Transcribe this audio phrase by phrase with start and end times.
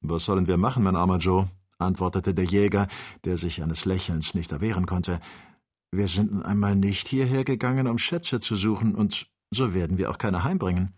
[0.00, 1.48] Was sollen wir machen, mein armer Joe?
[1.78, 2.88] antwortete der Jäger,
[3.24, 5.20] der sich eines Lächelns nicht erwehren konnte.
[5.90, 10.10] Wir sind nun einmal nicht hierher gegangen, um Schätze zu suchen, und so werden wir
[10.10, 10.94] auch keine heimbringen.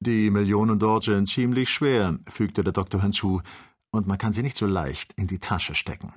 [0.00, 3.42] Die Millionen dort sind ziemlich schwer, fügte der Doktor hinzu,
[3.90, 6.12] und man kann sie nicht so leicht in die Tasche stecken.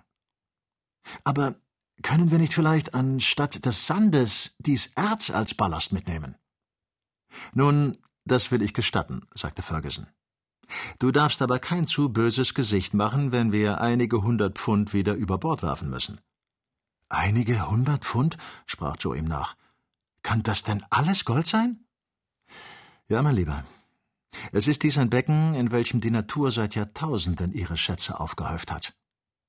[1.24, 1.56] Aber
[2.04, 6.36] können wir nicht vielleicht anstatt des Sandes dies Erz als Ballast mitnehmen?
[7.54, 10.08] Nun, das will ich gestatten, sagte Ferguson.
[11.00, 15.38] Du darfst aber kein zu böses Gesicht machen, wenn wir einige hundert Pfund wieder über
[15.38, 16.20] Bord werfen müssen.
[17.10, 18.38] Einige hundert Pfund?
[18.66, 19.56] sprach Joe ihm nach.
[20.24, 21.86] Kann das denn alles Gold sein?
[23.10, 23.66] Ja, mein Lieber.
[24.52, 28.94] Es ist dies ein Becken, in welchem die Natur seit Jahrtausenden ihre Schätze aufgehäuft hat.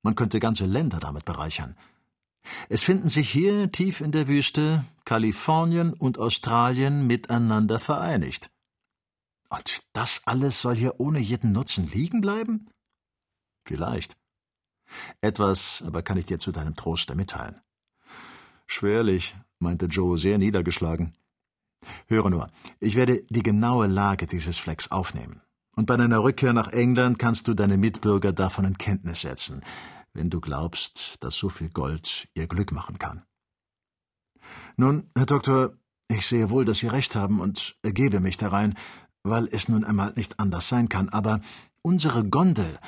[0.02, 1.76] Man könnte ganze Länder damit bereichern.
[2.68, 8.50] Es finden sich hier tief in der Wüste Kalifornien und Australien miteinander vereinigt.
[9.52, 12.70] Und das alles soll hier ohne jeden Nutzen liegen bleiben?
[13.66, 14.16] Vielleicht.
[15.20, 17.60] Etwas aber kann ich dir zu deinem Troste mitteilen.
[18.66, 21.14] Schwerlich, meinte Joe sehr niedergeschlagen.
[22.06, 25.42] Höre nur, ich werde die genaue Lage dieses Flecks aufnehmen.
[25.76, 29.62] Und bei deiner Rückkehr nach England kannst du deine Mitbürger davon in Kenntnis setzen,
[30.14, 33.26] wenn du glaubst, dass so viel Gold ihr Glück machen kann.
[34.78, 35.76] Nun, Herr Doktor,
[36.08, 38.74] ich sehe wohl, dass Sie recht haben und ergebe mich darein,
[39.24, 41.40] weil es nun einmal nicht anders sein kann, aber
[41.82, 42.78] unsere Gondel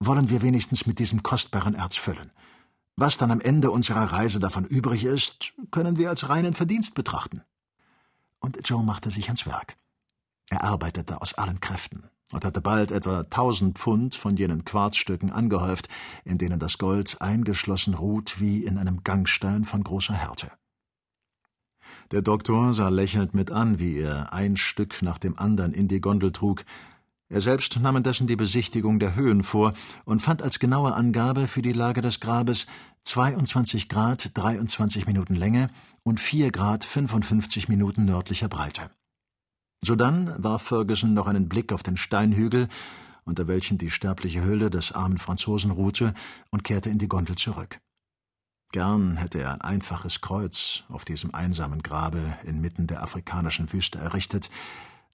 [0.00, 2.32] wollen wir wenigstens mit diesem kostbaren Erz füllen.
[2.96, 7.42] Was dann am Ende unserer Reise davon übrig ist, können wir als reinen Verdienst betrachten.
[8.38, 9.76] Und Joe machte sich ans Werk.
[10.50, 15.88] Er arbeitete aus allen Kräften und hatte bald etwa tausend Pfund von jenen Quarzstücken angehäuft,
[16.24, 20.50] in denen das Gold eingeschlossen ruht wie in einem Gangstein von großer Härte.
[22.10, 26.00] Der Doktor sah lächelnd mit an, wie er ein Stück nach dem andern in die
[26.00, 26.64] Gondel trug,
[27.30, 29.72] er selbst nahm indessen die Besichtigung der Höhen vor
[30.04, 32.66] und fand als genaue Angabe für die Lage des Grabes
[33.04, 35.68] 22 Grad 23 Minuten Länge
[36.02, 38.90] und 4 Grad 55 Minuten nördlicher Breite.
[39.82, 42.68] Sodann warf Ferguson noch einen Blick auf den Steinhügel,
[43.24, 46.14] unter welchen die sterbliche Hülle des armen Franzosen ruhte,
[46.50, 47.80] und kehrte in die Gondel zurück.
[48.72, 54.50] Gern hätte er ein einfaches Kreuz auf diesem einsamen Grabe inmitten der afrikanischen Wüste errichtet,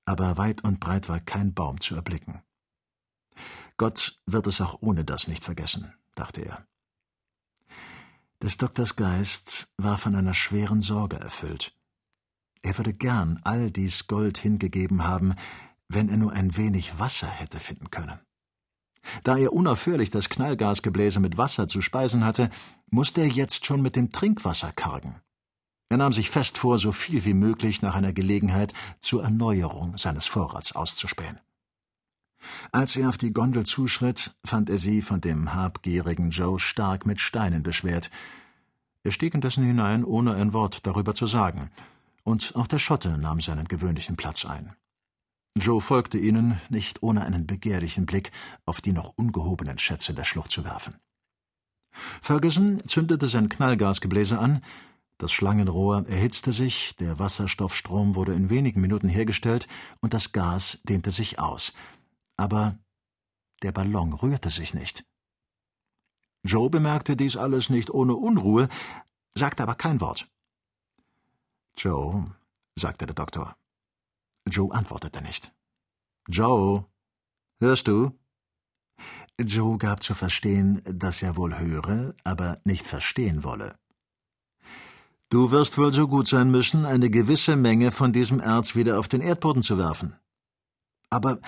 [0.05, 2.43] aber weit und breit war kein Baum zu erblicken.
[3.77, 6.67] Gott wird es auch ohne das nicht vergessen, dachte er.
[8.43, 11.75] Des Doktors Geist war von einer schweren Sorge erfüllt.
[12.63, 15.35] Er würde gern all dies Gold hingegeben haben,
[15.89, 18.19] wenn er nur ein wenig Wasser hätte finden können.
[19.23, 22.51] Da er unaufhörlich das Knallgasgebläse mit Wasser zu speisen hatte,
[22.91, 25.21] musste er jetzt schon mit dem Trinkwasser kargen.
[25.89, 30.27] Er nahm sich fest vor, so viel wie möglich nach einer Gelegenheit zur Erneuerung seines
[30.27, 31.41] Vorrats auszuspähen.
[32.73, 37.21] Als er auf die Gondel zuschritt, fand er sie von dem habgierigen Joe stark mit
[37.21, 38.11] Steinen beschwert.
[39.03, 41.71] Er stieg indessen hinein, ohne ein Wort darüber zu sagen,
[42.23, 44.75] und auch der Schotte nahm seinen gewöhnlichen Platz ein.
[45.57, 48.31] Joe folgte ihnen, nicht ohne einen begehrlichen Blick
[48.67, 50.97] auf die noch ungehobenen Schätze der Schlucht zu werfen.
[52.23, 54.63] Ferguson zündete sein Knallgasgebläse an,
[55.21, 59.69] das Schlangenrohr erhitzte sich, der Wasserstoffstrom wurde in wenigen Minuten hergestellt
[60.01, 61.75] und das Gas dehnte sich aus.
[62.39, 62.79] Aber
[63.63, 65.05] der Ballon rührte sich nicht.
[66.43, 68.71] Joe bemerkte dies alles nicht ohne Unruhe,
[69.35, 70.27] sagte aber kein Wort.
[71.77, 72.25] Joe,
[72.75, 73.57] sagte der Doktor.
[74.49, 75.53] Joe antwortete nicht.
[76.29, 76.87] Joe,
[77.61, 78.19] hörst du?
[79.41, 83.79] Joe gab zu verstehen, dass er wohl höre, aber nicht verstehen wolle.
[85.31, 89.09] Du wirst wohl so gut sein müssen, eine gewisse Menge von diesem Erz wieder auf
[89.09, 90.17] den Erdboden zu werfen.
[91.09, 91.39] Aber,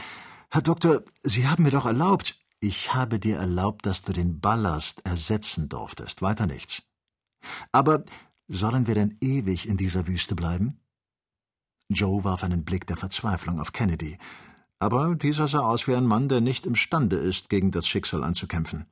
[0.50, 2.38] Herr Doktor, Sie haben mir doch erlaubt.
[2.60, 6.82] Ich habe dir erlaubt, dass du den Ballast ersetzen durftest, weiter nichts.
[7.72, 8.04] Aber
[8.46, 10.81] sollen wir denn ewig in dieser Wüste bleiben?
[11.94, 14.18] Joe warf einen Blick der Verzweiflung auf Kennedy,
[14.78, 18.86] aber dieser sah aus wie ein Mann, der nicht imstande ist, gegen das Schicksal anzukämpfen.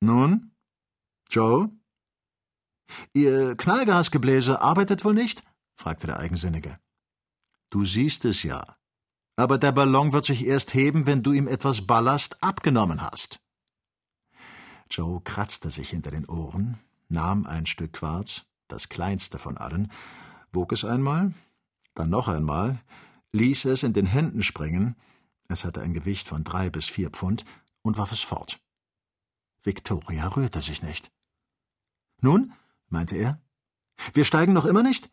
[0.00, 0.52] Nun?
[1.28, 1.70] Joe?
[3.12, 5.42] Ihr Knallgasgebläse arbeitet wohl nicht?
[5.76, 6.78] fragte der Eigensinnige.
[7.70, 8.76] Du siehst es ja.
[9.36, 13.40] Aber der Ballon wird sich erst heben, wenn du ihm etwas Ballast abgenommen hast.
[14.90, 16.78] Joe kratzte sich hinter den Ohren,
[17.08, 19.90] nahm ein Stück Quarz, das kleinste von allen,
[20.52, 21.34] wog es einmal,
[21.94, 22.80] dann noch einmal,
[23.32, 24.96] ließ es in den Händen springen,
[25.48, 27.44] es hatte ein Gewicht von drei bis vier Pfund,
[27.82, 28.60] und warf es fort.
[29.62, 31.12] Victoria rührte sich nicht.
[32.20, 32.52] Nun,
[32.88, 33.40] meinte er.
[34.14, 35.10] Wir steigen noch immer nicht?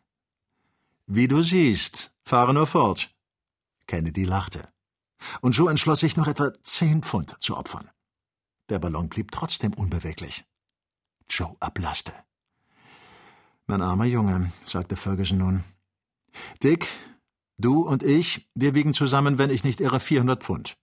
[1.05, 3.13] Wie du siehst, fahre nur fort.
[3.87, 4.69] Kennedy lachte.
[5.41, 7.89] Und Joe entschloss sich, noch etwa zehn Pfund zu opfern.
[8.69, 10.45] Der Ballon blieb trotzdem unbeweglich.
[11.29, 12.13] Joe ablaste.
[13.67, 15.63] Mein armer Junge, sagte Ferguson nun.
[16.63, 16.87] Dick,
[17.57, 20.77] du und ich, wir wiegen zusammen, wenn ich nicht irre, 400 Pfund.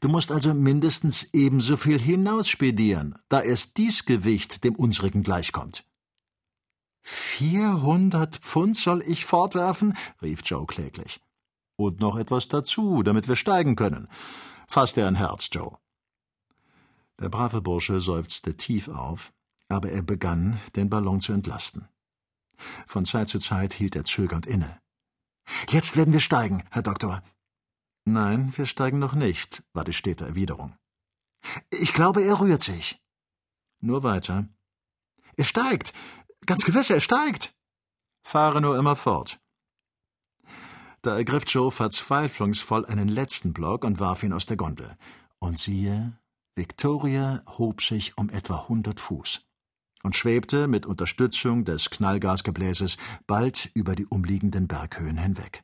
[0.00, 5.86] Du musst also mindestens ebenso viel hinausspedieren, da erst dies Gewicht dem unsrigen gleichkommt.
[7.02, 9.96] Vierhundert Pfund soll ich fortwerfen?
[10.20, 11.20] rief Joe kläglich.
[11.76, 14.08] Und noch etwas dazu, damit wir steigen können.
[14.68, 15.78] Fass dir ein Herz, Joe.
[17.20, 19.32] Der brave Bursche seufzte tief auf,
[19.68, 21.88] aber er begann, den Ballon zu entlasten.
[22.86, 24.81] Von Zeit zu Zeit hielt er zögernd inne.
[25.68, 27.22] Jetzt werden wir steigen, Herr Doktor.
[28.04, 30.76] Nein, wir steigen noch nicht, war die stete Erwiderung.
[31.70, 33.00] Ich glaube, er rührt sich.
[33.80, 34.48] Nur weiter.
[35.36, 35.92] Er steigt.
[36.46, 37.54] Ganz gewiss, er steigt.
[38.24, 39.40] Fahre nur immer fort.
[41.02, 44.96] Da ergriff Joe verzweiflungsvoll einen letzten Block und warf ihn aus der Gondel.
[45.38, 46.16] Und siehe,
[46.54, 49.44] Victoria hob sich um etwa hundert Fuß
[50.02, 52.96] und schwebte mit Unterstützung des Knallgasgebläses
[53.26, 55.62] bald über die umliegenden Berghöhen hinweg.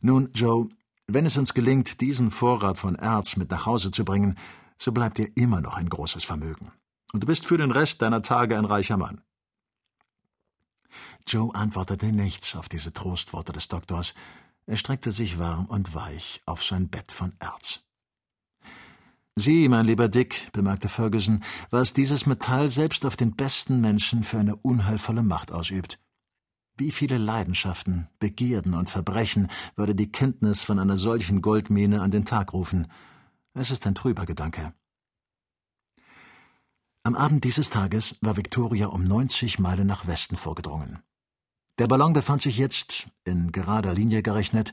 [0.00, 0.68] Nun, Joe,
[1.06, 4.36] wenn es uns gelingt, diesen Vorrat von Erz mit nach Hause zu bringen,
[4.78, 6.72] so bleibt dir immer noch ein großes Vermögen.
[7.12, 9.22] Und du bist für den Rest deiner Tage ein reicher Mann.
[11.26, 14.14] Joe antwortete nichts auf diese Trostworte des Doktors.
[14.66, 17.85] Er streckte sich warm und weich auf sein Bett von Erz.
[19.38, 24.38] Sieh, mein lieber Dick, bemerkte Ferguson, was dieses Metall selbst auf den besten Menschen für
[24.38, 26.00] eine unheilvolle Macht ausübt.
[26.78, 32.24] Wie viele Leidenschaften, Begierden und Verbrechen würde die Kenntnis von einer solchen Goldmine an den
[32.24, 32.90] Tag rufen.
[33.52, 34.72] Es ist ein trüber Gedanke.
[37.02, 41.02] Am Abend dieses Tages war Victoria um 90 Meilen nach Westen vorgedrungen.
[41.78, 44.72] Der Ballon befand sich jetzt, in gerader Linie gerechnet,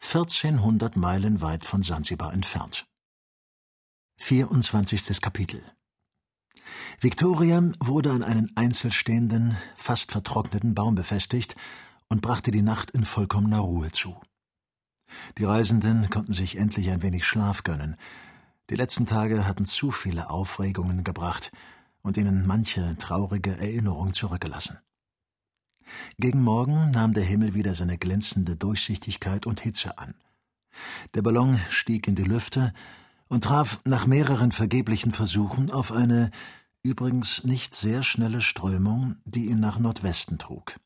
[0.00, 2.86] 1400 Meilen weit von Sansibar entfernt.
[4.24, 5.20] 24.
[5.20, 5.64] Kapitel
[7.00, 11.56] Victoria wurde an einen einzelstehenden, fast vertrockneten Baum befestigt
[12.08, 14.14] und brachte die Nacht in vollkommener Ruhe zu.
[15.38, 17.96] Die Reisenden konnten sich endlich ein wenig Schlaf gönnen.
[18.70, 21.50] Die letzten Tage hatten zu viele Aufregungen gebracht
[22.02, 24.78] und ihnen manche traurige Erinnerung zurückgelassen.
[26.18, 30.14] Gegen Morgen nahm der Himmel wieder seine glänzende Durchsichtigkeit und Hitze an.
[31.14, 32.72] Der Ballon stieg in die Lüfte
[33.32, 36.30] und traf nach mehreren vergeblichen Versuchen auf eine
[36.82, 40.78] übrigens nicht sehr schnelle Strömung, die ihn nach Nordwesten trug.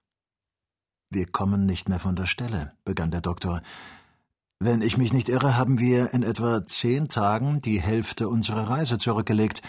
[1.11, 3.63] Wir kommen nicht mehr von der Stelle, begann der Doktor.
[4.61, 8.97] Wenn ich mich nicht irre, haben wir in etwa zehn Tagen die Hälfte unserer Reise
[8.97, 9.61] zurückgelegt,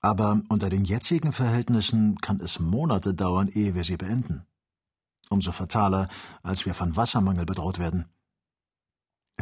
[0.00, 4.44] aber unter den jetzigen Verhältnissen kann es Monate dauern, ehe wir sie beenden
[5.30, 6.08] umso fataler,
[6.42, 8.06] als wir von Wassermangel bedroht werden.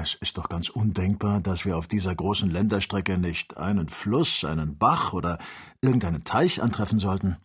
[0.00, 4.78] Es ist doch ganz undenkbar, dass wir auf dieser großen Länderstrecke nicht einen Fluss, einen
[4.78, 5.38] Bach oder
[5.80, 7.36] irgendeinen Teich antreffen sollten.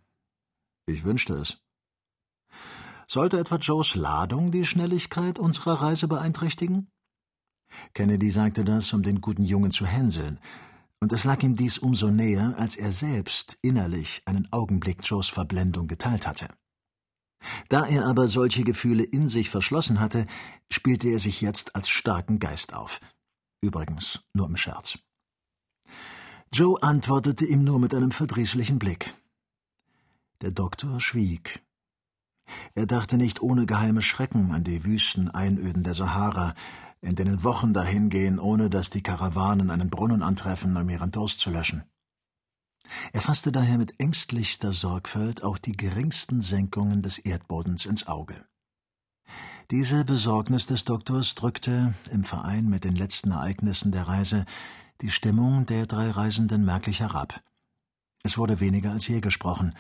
[0.85, 1.57] Ich wünschte es.
[3.07, 6.91] Sollte etwa Joes Ladung die Schnelligkeit unserer Reise beeinträchtigen?
[7.95, 10.39] Kennedy sagte das, um den guten Jungen zu hänseln,
[10.99, 15.87] und es lag ihm dies umso näher, als er selbst innerlich einen Augenblick Joes Verblendung
[15.87, 16.47] geteilt hatte.
[17.69, 20.25] Da er aber solche Gefühle in sich verschlossen hatte,
[20.69, 22.99] spielte er sich jetzt als starken Geist auf.
[23.61, 24.97] Übrigens nur im Scherz.
[26.51, 29.13] Joe antwortete ihm nur mit einem verdrießlichen Blick.
[30.41, 31.63] Der Doktor schwieg.
[32.75, 36.53] Er dachte nicht ohne geheime Schrecken an die wüsten Einöden der Sahara,
[37.01, 41.49] in denen Wochen dahingehen, ohne dass die Karawanen einen Brunnen antreffen, um ihren Durst zu
[41.49, 41.83] löschen.
[43.11, 48.45] Er fasste daher mit ängstlichster Sorgfalt auch die geringsten Senkungen des Erdbodens ins Auge.
[49.71, 54.45] Diese Besorgnis des Doktors drückte, im Verein mit den letzten Ereignissen der Reise,
[55.01, 57.41] die Stimmung der drei Reisenden merklich herab.
[58.23, 59.73] Es wurde weniger als je gesprochen,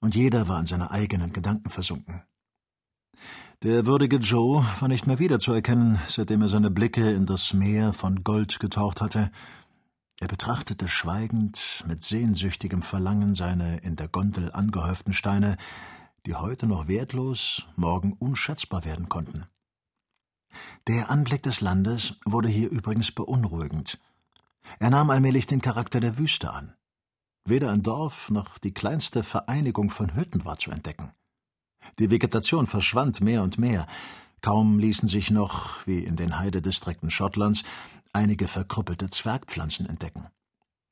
[0.00, 2.22] und jeder war in seine eigenen Gedanken versunken.
[3.62, 8.24] Der würdige Joe war nicht mehr wiederzuerkennen, seitdem er seine Blicke in das Meer von
[8.24, 9.30] Gold getaucht hatte,
[10.20, 15.56] er betrachtete schweigend, mit sehnsüchtigem Verlangen seine in der Gondel angehäuften Steine,
[16.26, 19.46] die heute noch wertlos, morgen unschätzbar werden konnten.
[20.86, 23.98] Der Anblick des Landes wurde hier übrigens beunruhigend.
[24.78, 26.74] Er nahm allmählich den Charakter der Wüste an.
[27.46, 31.12] Weder ein Dorf noch die kleinste Vereinigung von Hütten war zu entdecken.
[31.98, 33.86] Die Vegetation verschwand mehr und mehr,
[34.42, 37.62] kaum ließen sich noch, wie in den Heidedistrikten Schottlands,
[38.12, 40.28] einige verkrüppelte Zwergpflanzen entdecken.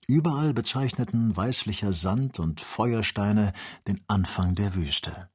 [0.07, 3.53] Überall bezeichneten weißlicher Sand und Feuersteine
[3.87, 5.29] den Anfang der Wüste.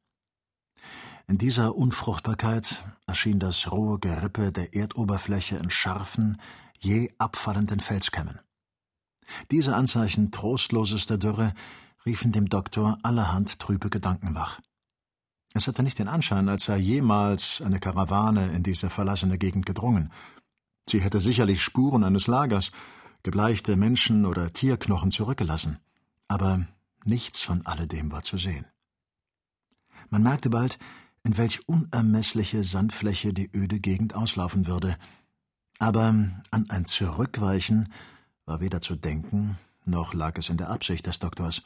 [1.27, 6.37] In dieser Unfruchtbarkeit erschien das rohe Gerippe der Erdoberfläche in scharfen,
[6.79, 8.39] je abfallenden Felskämmen.
[9.51, 11.53] Diese Anzeichen trostlosester Dürre
[12.05, 14.59] riefen dem Doktor allerhand trübe Gedanken wach.
[15.53, 20.11] Es hatte nicht den Anschein, als sei jemals eine Karawane in diese verlassene Gegend gedrungen.
[20.87, 22.71] Sie hätte sicherlich Spuren eines Lagers,
[23.23, 25.79] gebleichte Menschen- oder Tierknochen zurückgelassen.
[26.27, 26.65] Aber
[27.05, 28.65] nichts von alledem war zu sehen.
[30.09, 30.77] Man merkte bald,
[31.23, 34.97] in welch unermessliche Sandfläche die öde Gegend auslaufen würde.
[35.79, 36.07] Aber
[36.51, 37.91] an ein Zurückweichen
[38.45, 41.63] war weder zu denken, noch lag es in der Absicht des Doktors.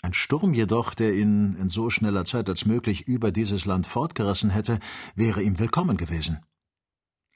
[0.00, 4.50] Ein Sturm jedoch, der ihn in so schneller Zeit als möglich über dieses Land fortgerissen
[4.50, 4.78] hätte,
[5.16, 6.38] wäre ihm willkommen gewesen.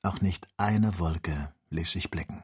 [0.03, 2.43] Auch nicht eine Wolke ließ sich blicken.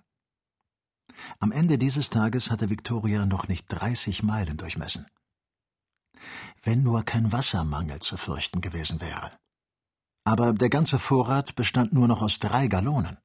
[1.40, 5.06] Am Ende dieses Tages hatte Victoria noch nicht dreißig Meilen durchmessen.
[6.62, 9.32] Wenn nur kein Wassermangel zu fürchten gewesen wäre.
[10.24, 13.18] Aber der ganze Vorrat bestand nur noch aus drei Gallonen.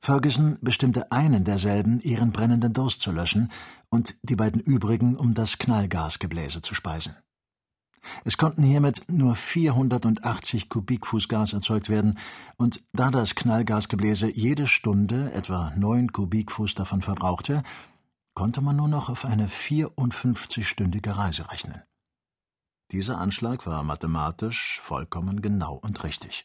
[0.00, 3.50] Ferguson bestimmte einen derselben, ihren brennenden Durst zu löschen,
[3.88, 7.16] und die beiden übrigen, um das Knallgasgebläse zu speisen.
[8.24, 12.18] Es konnten hiermit nur 480 Kubikfuß Gas erzeugt werden,
[12.56, 17.62] und da das Knallgasgebläse jede Stunde etwa neun Kubikfuß davon verbrauchte,
[18.34, 21.82] konnte man nur noch auf eine 54-stündige Reise rechnen.
[22.92, 26.44] Dieser Anschlag war mathematisch vollkommen genau und richtig.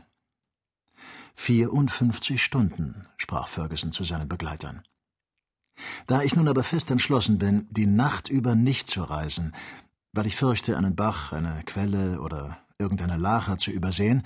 [1.35, 4.83] 54 Stunden, sprach Ferguson zu seinen Begleitern.
[6.07, 9.53] Da ich nun aber fest entschlossen bin, die Nacht über nicht zu reisen,
[10.13, 14.23] weil ich fürchte, einen Bach, eine Quelle oder irgendeine Lache zu übersehen,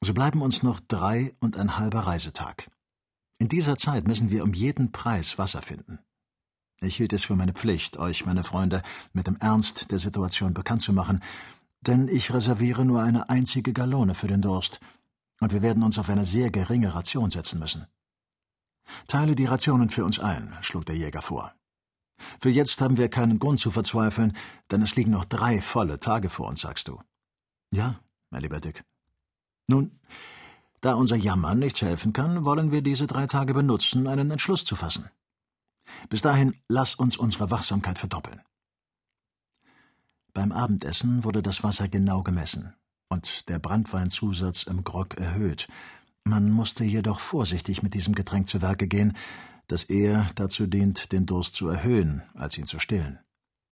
[0.00, 2.70] so bleiben uns noch drei und ein halber Reisetag.
[3.38, 5.98] In dieser Zeit müssen wir um jeden Preis Wasser finden.
[6.80, 10.82] Ich hielt es für meine Pflicht, euch, meine Freunde, mit dem Ernst der Situation bekannt
[10.82, 11.20] zu machen,
[11.80, 14.80] denn ich reserviere nur eine einzige Gallone für den Durst,
[15.40, 17.86] und wir werden uns auf eine sehr geringe Ration setzen müssen.
[19.08, 21.52] Teile die Rationen für uns ein, schlug der Jäger vor.
[22.40, 24.36] Für jetzt haben wir keinen Grund zu verzweifeln,
[24.70, 27.00] denn es liegen noch drei volle Tage vor uns, sagst du.
[27.72, 28.00] Ja,
[28.30, 28.84] mein lieber Dick.
[29.66, 29.98] Nun,
[30.80, 34.76] da unser Jammern nichts helfen kann, wollen wir diese drei Tage benutzen, einen Entschluss zu
[34.76, 35.08] fassen.
[36.08, 38.40] Bis dahin lass uns unsere Wachsamkeit verdoppeln.
[40.32, 42.74] Beim Abendessen wurde das Wasser genau gemessen
[43.08, 45.68] und der Brandweinzusatz im Grog erhöht.
[46.24, 49.16] Man musste jedoch vorsichtig mit diesem Getränk zu Werke gehen,
[49.72, 53.18] das eher dazu dient, den Durst zu erhöhen, als ihn zu stillen.